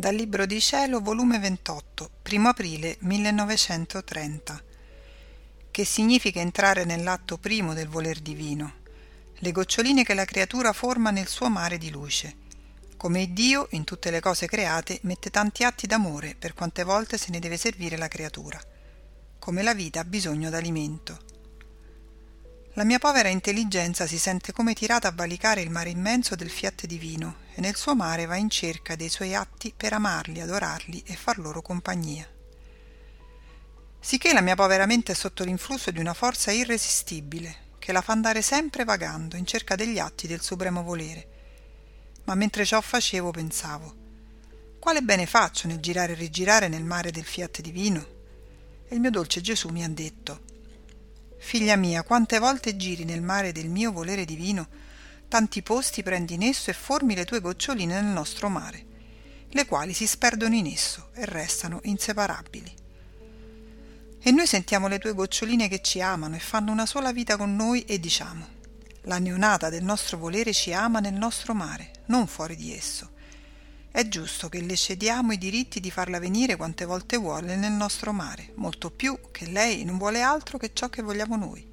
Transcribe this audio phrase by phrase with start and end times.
[0.00, 4.62] Dal Libro di Cielo, volume 28, 1 aprile 1930.
[5.70, 8.76] Che significa entrare nell'atto primo del voler divino?
[9.34, 12.34] Le goccioline che la creatura forma nel suo mare di luce.
[12.96, 17.30] Come Dio, in tutte le cose create, mette tanti atti d'amore per quante volte se
[17.30, 18.58] ne deve servire la creatura.
[19.38, 21.29] Come la vita ha bisogno d'alimento.
[22.74, 26.86] La mia povera intelligenza si sente come tirata a valicare il mare immenso del fiat
[26.86, 31.16] divino e nel suo mare va in cerca dei suoi atti per amarli, adorarli e
[31.16, 32.24] far loro compagnia.
[33.98, 38.12] Sicché la mia povera mente è sotto l'influsso di una forza irresistibile che la fa
[38.12, 41.28] andare sempre vagando in cerca degli atti del supremo volere.
[42.24, 43.94] Ma mentre ciò facevo pensavo,
[44.78, 48.06] quale bene faccio nel girare e rigirare nel mare del fiat divino?
[48.86, 50.42] E il mio dolce Gesù mi ha detto,
[51.42, 54.68] Figlia mia, quante volte giri nel mare del mio volere divino,
[55.26, 58.84] tanti posti prendi in esso e formi le tue goccioline nel nostro mare,
[59.48, 62.72] le quali si sperdono in esso e restano inseparabili.
[64.22, 67.56] E noi sentiamo le tue goccioline che ci amano e fanno una sola vita con
[67.56, 68.46] noi e diciamo,
[69.04, 73.12] la neonata del nostro volere ci ama nel nostro mare, non fuori di esso.
[73.92, 78.12] È giusto che le cediamo i diritti di farla venire quante volte vuole nel nostro
[78.12, 81.68] mare, molto più che lei non vuole altro che ciò che vogliamo noi.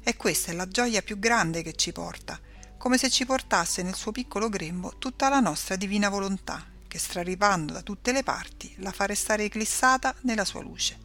[0.00, 2.38] E questa è la gioia più grande che ci porta,
[2.78, 7.72] come se ci portasse nel suo piccolo grembo tutta la nostra divina volontà, che straripando
[7.72, 10.98] da tutte le parti la fa restare eclissata nella sua luce.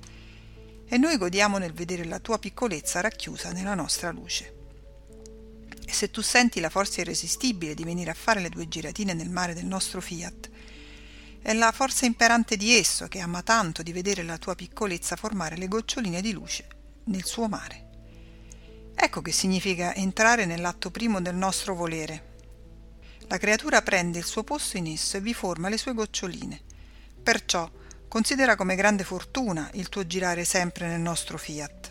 [0.85, 4.62] E noi godiamo nel vedere la tua piccolezza racchiusa nella nostra luce.
[5.93, 9.29] E se tu senti la forza irresistibile di venire a fare le due giratine nel
[9.29, 10.49] mare del nostro fiat,
[11.39, 15.55] è la forza imperante di esso che ama tanto di vedere la tua piccolezza formare
[15.55, 16.65] le goccioline di luce
[17.03, 17.89] nel suo mare.
[18.95, 22.31] Ecco che significa entrare nell'atto primo del nostro volere.
[23.27, 26.59] La creatura prende il suo posto in esso e vi forma le sue goccioline.
[27.21, 27.69] Perciò
[28.07, 31.82] considera come grande fortuna il tuo girare sempre nel nostro fiat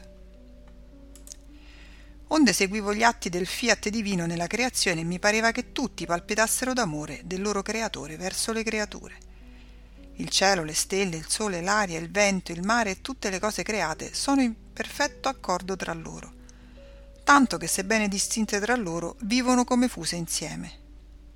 [2.34, 6.72] onde seguivo gli atti del fiat divino nella creazione e mi pareva che tutti palpitassero
[6.72, 9.14] d'amore del loro creatore verso le creature.
[10.14, 13.62] Il cielo, le stelle, il sole, l'aria, il vento, il mare e tutte le cose
[13.62, 16.32] create sono in perfetto accordo tra loro,
[17.22, 20.80] tanto che sebbene distinte tra loro vivono come fuse insieme.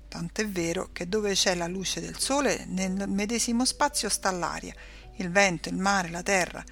[0.07, 4.73] Tanto è vero che dove c'è la luce del sole, nel medesimo spazio sta l'aria,
[5.17, 6.63] il vento, il mare, la terra,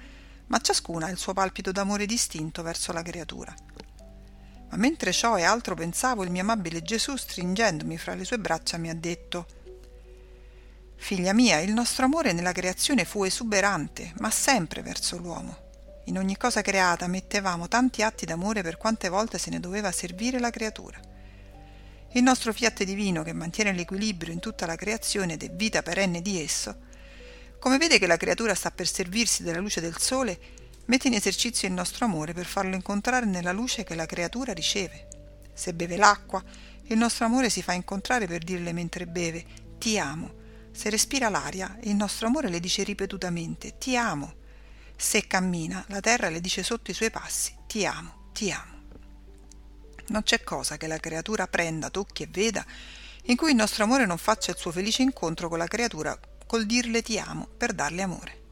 [0.46, 3.54] ma ciascuna ha il suo palpito d'amore distinto verso la creatura.
[4.70, 8.78] Ma mentre ciò e altro pensavo, il mio amabile Gesù, stringendomi fra le sue braccia,
[8.78, 9.46] mi ha detto
[10.96, 15.64] Figlia mia, il nostro amore nella creazione fu esuberante, ma sempre verso l'uomo.
[16.06, 20.40] In ogni cosa creata mettevamo tanti atti d'amore per quante volte se ne doveva servire
[20.40, 20.98] la creatura.
[22.12, 26.22] Il nostro fiat divino, che mantiene l'equilibrio in tutta la creazione ed è vita perenne
[26.22, 26.76] di esso,
[27.58, 30.38] come vede che la creatura sta per servirsi della luce del sole,
[30.86, 35.08] mette in esercizio il nostro amore per farlo incontrare nella luce che la creatura riceve.
[35.54, 36.42] Se beve l'acqua,
[36.84, 39.44] il nostro amore si fa incontrare per dirle mentre beve
[39.78, 40.44] ti amo.
[40.72, 44.34] Se respira l'aria, il nostro amore le dice ripetutamente ti amo.
[44.96, 48.74] Se cammina, la terra le dice sotto i suoi passi ti amo, ti amo.
[50.08, 52.64] Non c'è cosa che la creatura prenda, tocchi e veda
[53.28, 56.16] in cui il nostro amore non faccia il suo felice incontro con la creatura
[56.46, 58.45] col dirle ti amo per darle amore.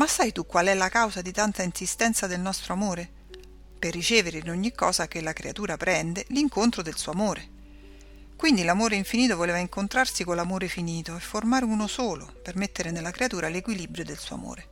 [0.00, 3.06] Ma sai tu qual è la causa di tanta insistenza del nostro amore?
[3.78, 7.46] Per ricevere in ogni cosa che la creatura prende l'incontro del suo amore.
[8.34, 13.10] Quindi l'amore infinito voleva incontrarsi con l'amore finito e formare uno solo per mettere nella
[13.10, 14.68] creatura l'equilibrio del suo amore.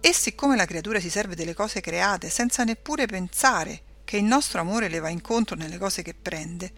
[0.00, 4.60] E siccome la creatura si serve delle cose create senza neppure pensare che il nostro
[4.60, 6.72] amore le va incontro nelle cose che prende,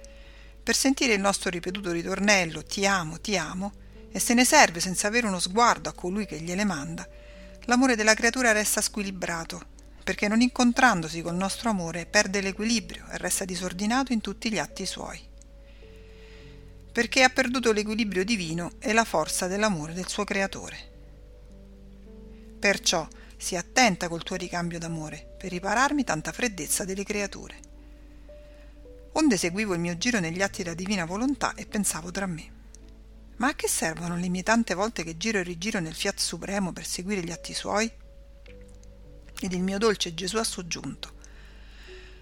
[0.62, 3.70] per sentire il nostro ripetuto ritornello ti amo, ti amo,
[4.10, 7.06] e se ne serve senza avere uno sguardo a colui che gliele manda,
[7.66, 13.44] l'amore della creatura resta squilibrato, perché non incontrandosi col nostro amore perde l'equilibrio e resta
[13.44, 15.20] disordinato in tutti gli atti suoi.
[16.92, 20.92] Perché ha perduto l'equilibrio divino e la forza dell'amore del suo creatore.
[22.58, 23.06] Perciò
[23.36, 27.72] sii attenta col tuo ricambio d'amore per ripararmi tanta freddezza delle creature.
[29.12, 32.53] Onde seguivo il mio giro negli atti della divina volontà e pensavo tra me.
[33.36, 36.72] Ma a che servono le mie tante volte che giro e rigiro nel Fiat Supremo
[36.72, 37.90] per seguire gli atti suoi?
[39.40, 41.12] Ed il mio dolce Gesù ha soggiunto.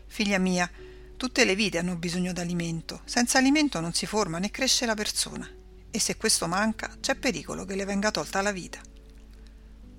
[0.07, 0.71] Figlia mia,
[1.19, 3.03] tutte le vite hanno bisogno d'alimento.
[3.05, 5.47] Senza alimento non si forma né cresce la persona.
[5.91, 8.81] E se questo manca, c'è pericolo che le venga tolta la vita.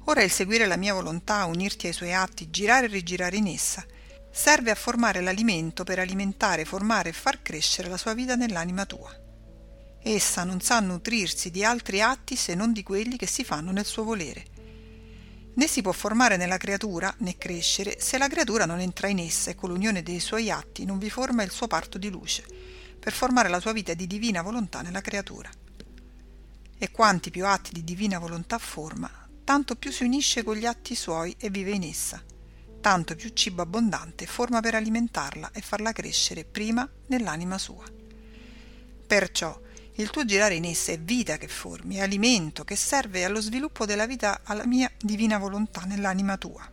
[0.06, 3.86] Ora il seguire la mia volontà, unirti ai suoi atti, girare e rigirare in essa,
[4.32, 9.23] serve a formare l'alimento per alimentare, formare e far crescere la sua vita nell'anima tua
[10.06, 13.86] Essa non sa nutrirsi di altri atti se non di quelli che si fanno nel
[13.86, 14.46] suo volere.
[15.54, 19.50] Né si può formare nella creatura, né crescere, se la creatura non entra in essa
[19.50, 22.44] e con l'unione dei suoi atti non vi forma il suo parto di luce,
[23.00, 25.50] per formare la sua vita di divina volontà nella creatura.
[26.78, 29.10] E quanti più atti di divina volontà forma,
[29.46, 32.22] tanto più si unisce con gli atti suoi e vive in essa,
[32.82, 37.86] tanto più cibo abbondante forma per alimentarla e farla crescere prima nell'anima sua.
[39.08, 39.62] Perciò
[39.96, 43.86] il tuo girare in essa è vita che formi, è alimento che serve allo sviluppo
[43.86, 46.68] della vita alla mia divina volontà nell'anima tua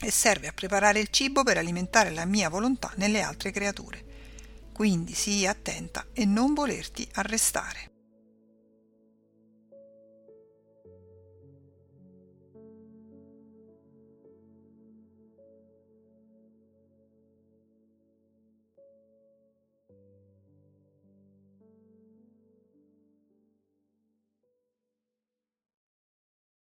[0.00, 4.04] e serve a preparare il cibo per alimentare la mia volontà nelle altre creature.
[4.72, 7.95] Quindi sii attenta e non volerti arrestare.